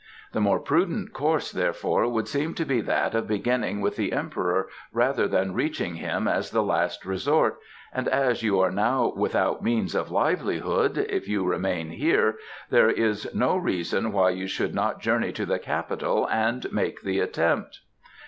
[0.31, 4.67] The more prudent course, therefore, would seem to be that of beginning with the Emperor
[4.91, 7.59] rather than reaching him as the last resort,
[7.93, 12.39] and as you are now without means of livelihood if you remain here
[12.71, 17.19] there is no reason why you should not journey to the Capital and make the
[17.19, 17.81] attempt."